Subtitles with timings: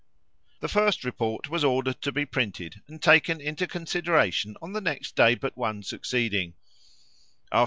[0.61, 5.15] The first report was ordered to be printed, and taken into consideration on the next
[5.15, 6.55] day but one succeeding.